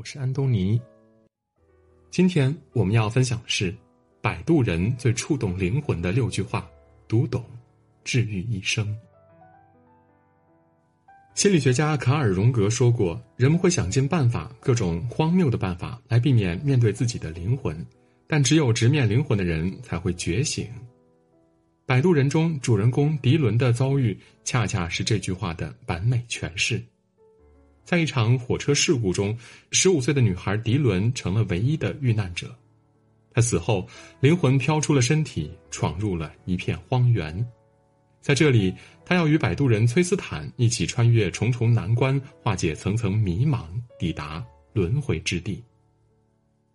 [0.00, 0.80] 我是安东尼。
[2.10, 3.74] 今天我们要分享的是
[4.22, 6.66] 摆渡人最触动灵魂的六句话，
[7.06, 7.44] 读懂，
[8.02, 8.96] 治愈一生。
[11.34, 17.86] 心理学家卡尔·荣格说过：“人们会想尽办法，各种荒谬的办法，来避免面对自己的灵魂，
[18.26, 20.64] 但只有直面灵魂的人才会觉醒。”
[21.84, 26.82] 《摆渡人》中主人公迪伦的遭遇，恰恰是这句话的完美诠释。
[27.90, 29.36] 在一场火车事故中，
[29.72, 32.56] 十五岁的女孩迪伦成了唯一的遇难者。
[33.32, 33.84] 她死后，
[34.20, 37.44] 灵魂飘出了身体，闯入了一片荒原。
[38.20, 38.72] 在这里，
[39.04, 43.64] 他要与摆渡人崔斯坦一起穿越重重难关，化解层层迷茫，
[43.98, 44.40] 抵达
[44.72, 45.60] 轮回之地。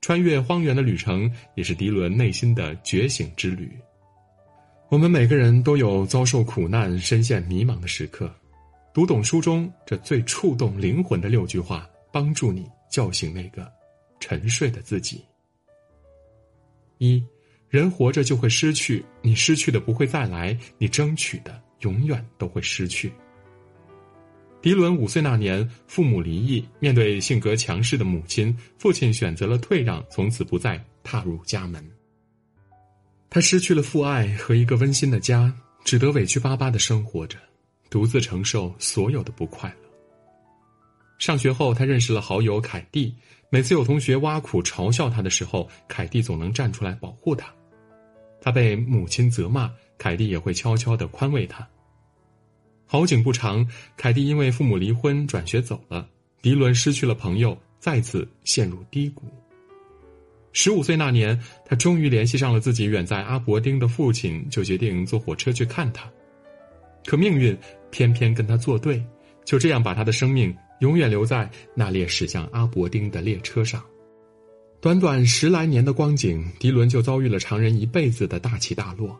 [0.00, 3.70] 穿越荒原的旅程，也是迪伦内心的觉醒之旅。
[4.88, 8.28] 我们每个人都有遭受苦难、深陷迷茫的时刻，
[8.96, 13.70] 读懂书中这最触动灵魂的六句话，帮助你叫醒那个
[14.20, 15.22] 沉睡的自己。
[16.96, 17.22] 一。
[17.68, 23.12] 人活着就会失去，你失去的不会再来，你争取的永远都会失去。
[24.62, 31.86] 迪伦五岁那年，父母离异，面对性格强势的母亲，父亲选择了退让，从此不再踏入家门。
[33.28, 37.36] 他失去了父爱和一个温馨的家，只得委屈巴巴的生活着，
[37.90, 39.88] 独自承受所有的不快乐。
[41.18, 43.14] 上学后，他认识了好友凯蒂。
[43.48, 47.46] 每次有同学挖苦、嘲笑他的时候，凯蒂总能站出来保护他。
[48.40, 51.66] 他被母亲责骂，凯蒂也会悄悄的宽慰他。
[52.84, 56.08] 好景不长，凯蒂因为父母离婚转学走了，
[56.42, 59.22] 迪伦失去了朋友，再次陷入低谷。
[60.52, 66.10] 十五岁那年，他终于联系上了自己远在阿伯丁的父亲，就决定坐火车去看他。
[67.06, 67.56] 可命运
[67.90, 69.02] 偏偏跟他作对，
[69.44, 70.54] 就这样把他的生命。
[70.80, 73.82] 永远留在那列驶向阿伯丁的列车上。
[74.78, 79.18] 短短十来年的光景，迪伦就遭遇了常人一辈子的大起大落。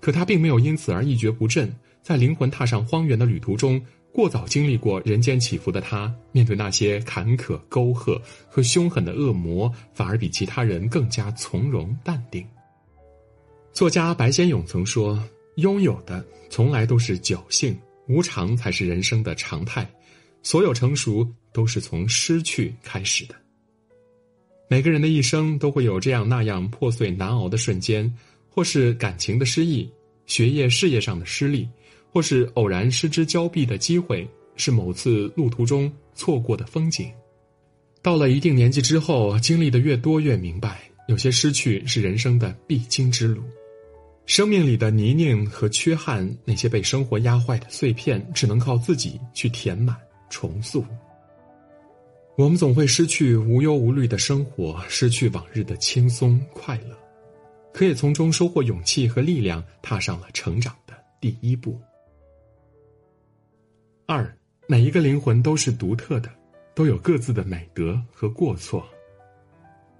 [0.00, 1.70] 可他并没有因此而一蹶不振，
[2.02, 3.78] 在灵魂踏上荒原的旅途中，
[4.14, 8.18] 过早经历过人间起伏的他，面对那些坎坷沟壑
[8.48, 12.42] 和凶狠的恶魔，反而比其他人更加从容淡定。
[13.74, 15.22] 作家白先勇曾说
[15.58, 17.76] ：“拥有的从来都是侥幸，
[18.08, 19.88] 无常才是人生的常态。”
[20.42, 23.34] 所有成熟都是从失去开始的。
[24.70, 28.10] 每个人的一生都会有这样那样破碎难熬的瞬间，
[28.48, 29.90] 或是感情的失意，
[30.26, 31.68] 学业事业上的失利，
[32.12, 37.10] 或是偶然失之交臂的机会，是某次路途中错过的风景。
[38.00, 43.42] 到了一定年纪之后，经历的越多，越明白，有些失去是人生的必经之路。
[44.28, 49.96] 生命里的泥泞和缺憾，那些被生活压坏的碎片，只能靠自己去填满。
[50.28, 50.84] 重塑。
[52.36, 56.94] 我们总会失去无忧无虑的生活，失去往日的轻松快乐，
[57.72, 61.80] 可也从中收获勇气和力量，踏上了成长的第一步。
[64.04, 64.30] 二，
[64.66, 66.30] 每一个灵魂都是独特的，
[66.74, 68.86] 都有各自的美德和过错。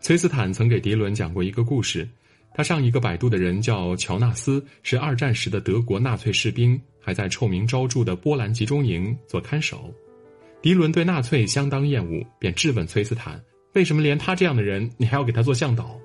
[0.00, 2.08] 崔斯坦曾给迪伦讲过一个故事，
[2.54, 9.92] 他上一个摆渡的人叫乔纳斯，是二战时的德国纳粹士兵，还在臭名昭著的波兰集中营做看守。
[10.62, 13.42] 迪伦对纳粹相当厌恶，便质问崔斯坦
[13.74, 15.98] ：“为什么连他这样的人，你还要给他做向导？”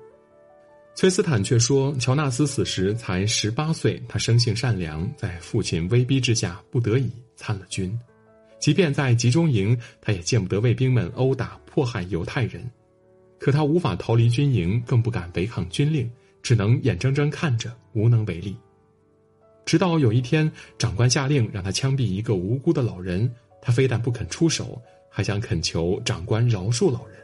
[0.96, 7.96] 崔斯坦却说：“乔纳斯死时才十八岁，他生性善良，在父亲威逼之下，不得已参了军。
[8.58, 12.68] 即便在集中营，他也见不得卫兵们殴打迫害犹太人。
[13.38, 16.10] 可他无法逃离军营，更不敢违抗军令，
[16.42, 18.56] 只能眼睁睁看着，无能为力。
[19.64, 23.30] 直到有一天，长官下令让他枪毙一个无辜的老人。”
[23.62, 24.80] 他非但不肯出手，
[25.10, 27.18] 还想恳求长官饶恕老人。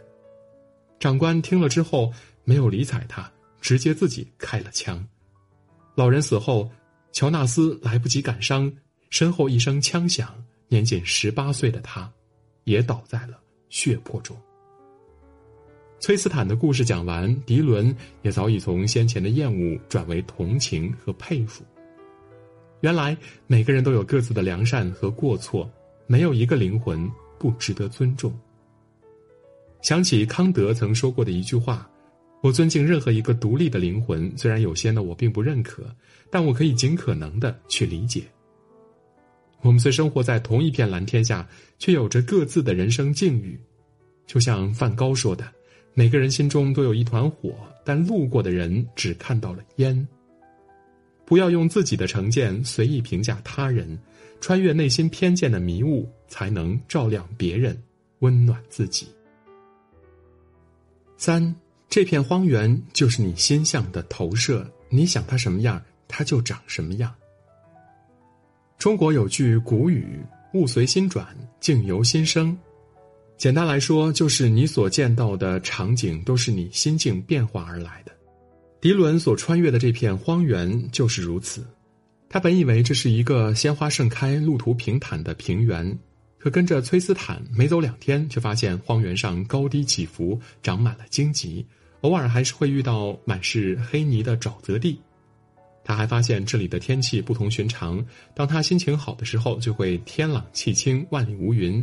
[1.00, 2.12] 长官听了之后
[2.44, 5.02] 没有理睬他，直接自己开了枪。
[5.94, 6.70] 老人死后，
[7.10, 8.70] 乔纳斯来不及感伤，
[9.08, 12.12] 身后一声枪响，年仅十八岁的他，
[12.64, 13.40] 也倒在了
[13.70, 14.36] 血泊中。
[15.98, 21.64] 崔斯坦的故事讲完，迪伦也早已从先前的厌恶转为同情和佩服。
[22.80, 23.16] 原来
[23.46, 25.70] 每个人都有各自的良善和过错。
[26.08, 28.32] 没有一个灵魂不值得尊重。
[29.82, 31.90] 想起康德曾说过的一句话
[32.42, 35.84] ：“我尊敬任何一个独立的灵魂，虽然有些呢我并不认可，
[36.30, 38.22] 但我可以尽可能的去理解。”
[39.62, 41.44] 我们虽生活在同一片蓝天下，
[41.76, 43.58] 却有着各自的人生境遇。
[44.28, 45.44] 就像梵高说的
[45.98, 50.06] ：“每个人心中都有一团火，但路过的人只看到了烟。”
[51.24, 53.98] 不要用自己的成见随意评价他人。
[54.38, 57.76] 穿越内心偏见的迷雾，才能照亮别人，
[58.18, 59.08] 温暖自己。
[61.16, 61.56] 三，
[61.88, 67.12] 这片荒原就是你心象的投射，你想它什么样，它就长什么样。
[68.76, 70.20] 中国有句古语
[70.52, 72.56] ：“物随心转，境由心生。”
[73.36, 78.12] 简单来说，就是你所见到的场景都是你心境变化而来的。
[78.80, 81.66] 迪伦所穿越的这片荒原就是如此。
[82.28, 85.96] 他本以为这是一个鲜花盛开、路途平坦的平原，
[86.38, 91.64] 可跟着崔斯坦没走两天，却发现荒原上高低起伏，长满了荆棘，
[92.00, 94.98] 偶尔还是会遇到满是黑泥的沼泽地。
[95.84, 98.04] 他还发现这里的天气不同寻常，
[98.34, 101.80] 当他心情好的时候，就会天朗气清、万里无云；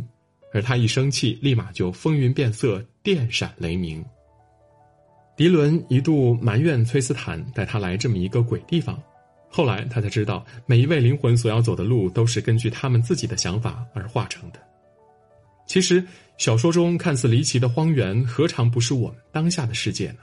[0.54, 4.02] 而他一生气，立马就风云变色、电闪雷鸣。
[5.36, 8.96] 迪伦一度埋怨崔斯坦带他来这么一个鬼地方。
[9.50, 14.60] 后来他才知道，每一位灵魂所要走的路都是根据他们自己的想法而化成的。
[15.66, 16.04] 其实，
[16.38, 20.18] 小说中看似离奇的荒原，何尝不是我们当下的世界呢？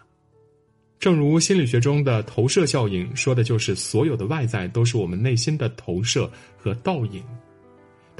[0.97, 7.21] 正如心理学中的投射效应说的，就是所有的外在都是我们内心的投射和倒影。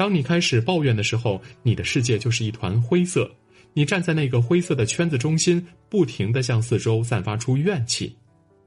[0.01, 3.29] 当你开始抱怨的时候，你的世界就是一团灰色，
[3.71, 8.11] 你站在那个灰色的圈子中心，不停的向四周散发出怨气。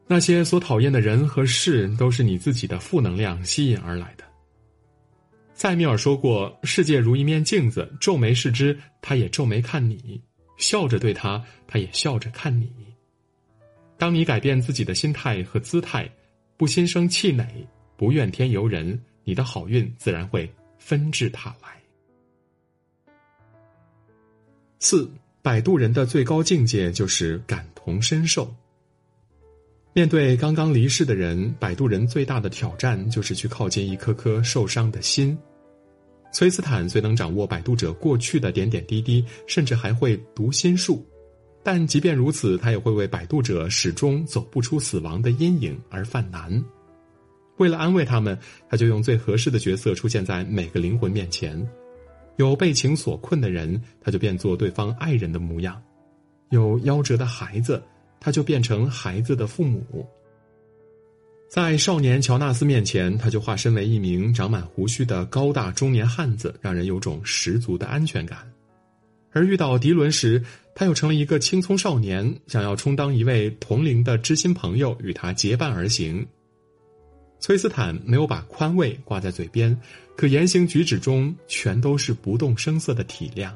[0.07, 4.23] 那些所讨厌的人和事，都是你自己的负能量吸引而来的。
[5.55, 9.97] 塞缪尔说过：“世界如一面镜子，皱眉视之，他也皱眉看你；
[10.57, 12.71] 笑着对他，他也笑着看你。”
[13.99, 16.09] 当你改变自己的心态和姿态，
[16.57, 17.45] 不心生气馁，
[17.97, 20.49] 不怨天尤人，你的好运自然会
[20.85, 21.81] 纷至沓来。
[24.81, 25.11] 四，
[25.41, 28.55] 摆渡人的最高境界就是感同身受。
[29.95, 35.39] 面对刚刚离世的人，摆渡人最大的挑战就是去靠近一颗颗受伤的心。
[36.35, 41.03] 崔斯坦虽能掌握摆渡者过去的点点滴滴，甚至还会读心术，
[41.63, 46.63] 但即便如此，他也会为摆渡者始终走不出死亡的阴影而犯难。
[47.57, 51.67] 为了安慰他们，他就用最合适的角色出现在每个灵魂面前。
[52.37, 55.75] 有被情所困的人，他就变作对方爱人的模样；
[56.51, 57.83] 有夭折的孩子。
[58.21, 60.07] 他就变成孩子的父母，
[61.47, 68.39] 在少年乔纳斯面前，他就化身为一名长满胡须的高大中年汉子，让人有种十足的安全感；
[69.31, 70.43] 而遇到迪伦时，
[70.75, 76.27] 他又成了一个青葱少年，想要充当一位同龄的知心朋友，与他结伴而行。
[77.45, 79.79] 崔斯坦没有把宽慰挂在嘴边，
[80.17, 83.53] 可言行举止中全都是不动声色的体谅。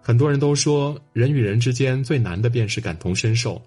[0.00, 3.60] 很多人都说，人与人之间最难的便是感同身受，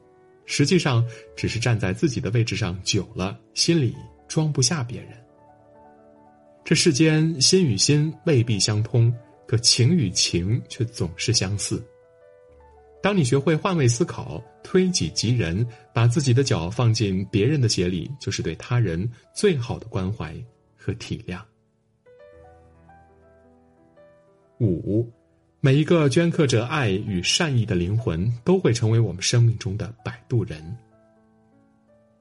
[0.48, 3.96] 实际上只是站在自己的位置上久了，心里
[4.28, 5.10] 装不下别人。
[6.66, 9.14] 这世间心与心未必相通，
[9.46, 11.80] 可情与情却总是相似。
[13.03, 19.05] 当你学会换位思考，推己及人，把自己的脚放进别人的鞋里，就是对他人
[19.35, 20.33] 最好的关怀
[20.77, 21.41] 和体谅。
[24.61, 25.05] 五。
[25.59, 30.61] 每一个镌刻着爱与善意的灵魂，都会成为我们生命中的摆渡人。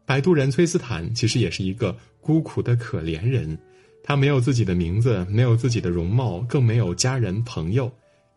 [0.04, 3.56] 摆渡人崔斯坦其实也是一个孤苦的可怜人，
[4.02, 7.92] 他没有自己的名字，没有自己的容貌，更没有家人朋友。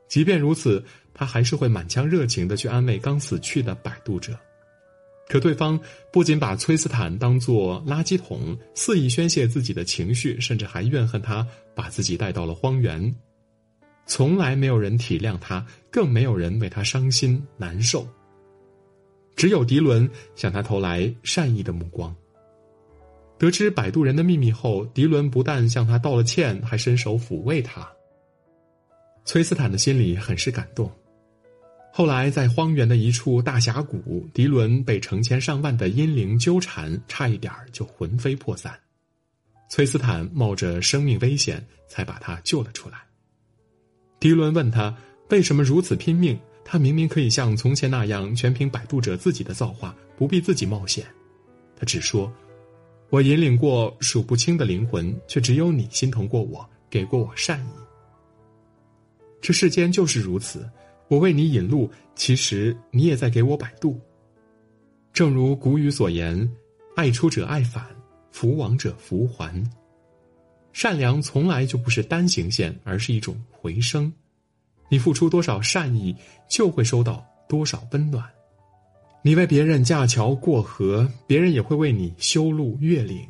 [0.08, 0.84] 即便如此，
[1.16, 4.38] 他还是会满腔热情的去安慰刚死去的摆渡者。
[5.28, 5.80] 可对方
[6.12, 13.16] 不仅把崔斯坦当作垃圾桶，肆意宣泄自己的情绪，甚至还怨恨他把自己带到了荒原。
[14.06, 18.08] 从来没有人体谅他，更没有人为他伤心难受。
[19.36, 22.16] 只有迪伦向他投来善意的目光。
[23.40, 27.92] 得知摆渡人的秘密后，迪伦不但向他道了歉，还伸手抚慰他。
[29.26, 30.92] 崔斯坦的心里很是感动。
[31.98, 38.78] 后来，在荒原的一处大峡谷，迪伦被成千上万的阴灵纠缠，差一点就魂飞魄散。
[39.70, 42.98] 崔斯坦冒着生命危险，才把他救了出来。
[44.20, 44.94] 迪伦问他
[45.30, 46.38] 为什么如此拼命？
[46.66, 51.06] 他明明可以像从前那样，全凭摆渡者自己的造化，不必自己冒险。
[51.78, 52.30] 他只说
[53.10, 57.70] ：“我引领过数不清的灵魂，却只有你心疼过我，给过我善意。
[59.40, 60.70] 这世间就是如此，
[61.08, 64.00] 我为你引路，其实你也在给我摆渡。
[65.14, 66.50] 正如古语所言
[66.96, 67.86] ：‘爱出者爱返，
[68.32, 69.64] 福往者福还。’”
[70.74, 74.12] 善良从来就不是单行线，而是一种回声。
[74.90, 76.16] 你付出多少善意，
[76.50, 78.24] 就会收到多少温暖。
[79.22, 83.26] 你为别人架桥过河，别人也会为你修路越岭。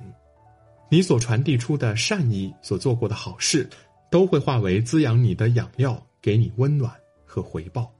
[0.89, 3.70] 你所传递出的善意，所做过的好事，
[4.10, 6.91] 都会化为滋养你的养料，给你温暖
[7.36, 7.92] 和回报。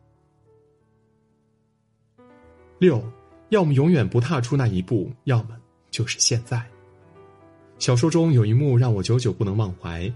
[2.80, 3.04] 六，
[3.50, 5.58] 要么永远不踏出那一步，要么
[5.92, 6.66] 就是现在。
[7.80, 10.10] 小说中有一幕让我久久不能忘怀：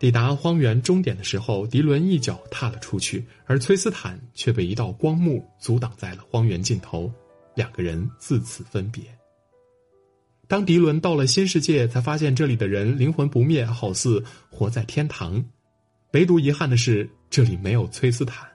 [0.00, 7.12] 抵达荒原终点的时候，迪伦一脚踏了出去，而崔斯坦却被一道光幕阻挡在了荒原尽头，
[7.54, 9.04] 两个人自此分别。
[10.48, 15.44] 当迪伦到了新世界，才发现这里的人灵魂不灭，好似活在天堂。
[16.12, 18.53] 唯独遗憾的是，这里没有崔斯坦。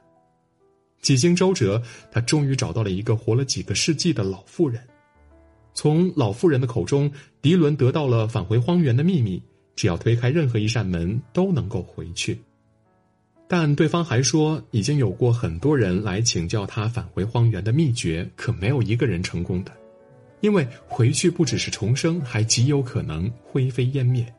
[1.02, 4.82] 几经周折，他终于找到了一个活了几个世纪的老妇人。
[5.74, 7.10] 从老妇人的口中，
[7.42, 9.42] 迪伦得到了返回荒原的秘密：
[9.76, 12.38] 只要推开任何一扇门，都能够回去。
[13.48, 19.72] 但对方还说，已经有过很多人来请教他返回荒原的秘诀，可没有一个人成功的。
[20.42, 24.32] 因为回去不只是重生，还极有可能灰飞烟灭。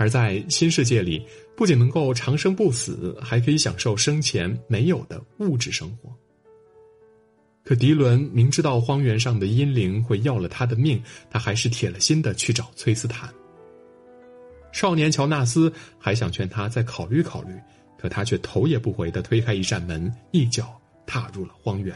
[0.00, 1.22] 而在新世界里，
[1.54, 6.10] 不仅能够长生不死，还可以享受生前没有的物质生活。
[7.62, 13.28] 可迪伦明知道荒原上的阴灵会要了他的命，他还是铁了心的去找崔斯坦。
[14.72, 17.52] 少年乔纳斯还想劝他再考虑考虑，
[17.98, 21.94] 可他却头也不回的推开一扇门，一脚踏入了荒原。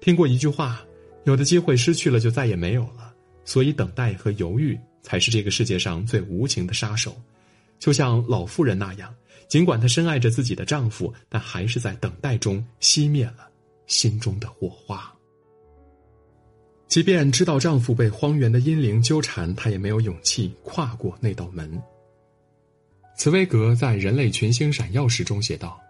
[0.00, 0.84] 听过一句话。
[1.24, 3.14] 有的机会失去了就再也没有了，
[3.44, 7.16] 所以等待和犹豫才是这个世界上最无情的杀手。
[7.78, 9.14] 就像老妇人那样，
[9.48, 13.48] 尽管她深爱着自己的丈夫，但还是在等待中熄灭了
[13.86, 15.12] 心中的火花。
[16.88, 21.80] 即便知道丈夫被荒原的阴灵纠缠，她也没有勇气跨过那道门。
[23.16, 25.80] 茨威格在《人类群星闪耀时》中写道：“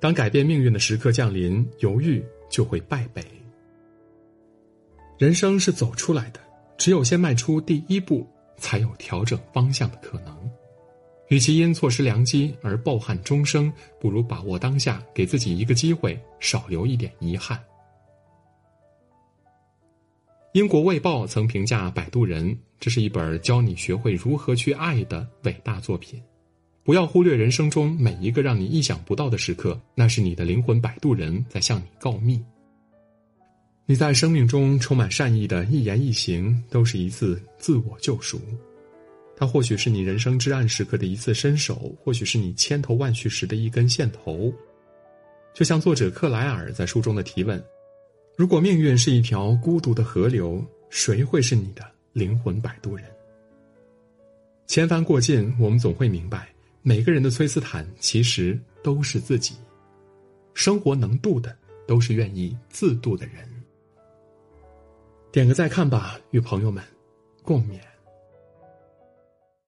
[0.00, 3.24] 当改变命运的时刻降临，犹豫就会败北。”
[5.16, 6.40] 人生是走出来的，
[6.76, 8.26] 只有先迈出第一步，
[8.58, 10.50] 才有调整方向的可能。
[11.28, 17.62] 与其因错失良机而抱憾终生，不如把握当下，给自己一个机会，少留一点遗憾。
[20.52, 22.50] 英国《卫报》曾评价《摆渡人》，
[22.80, 26.20] 这是一本教你学会如何去爱的伟大作品。
[26.82, 32.42] 不要忽略人生中每一个让你意想不到的时刻，那是你的灵魂摆渡人在向你告密。
[33.90, 38.38] 你在生命中充满善意的一言一行，都是一次自我救赎。
[39.34, 44.52] 它或许是你人生至暗时刻的一次伸手，或许是你千头万绪时的一根线头。
[45.54, 47.64] 就像作者克莱尔在书中的提问：
[48.36, 53.06] 如果命运是一条孤独的河流，谁会是你的灵魂摆渡人？
[54.66, 56.46] 千帆过尽，我们总会明白，
[56.82, 59.54] 每个人的崔斯坦其实都是自己。
[60.52, 63.48] 生活能渡的，都是愿意自渡的人。
[65.38, 66.82] 点个再看吧，与朋友们
[67.44, 67.78] 共勉。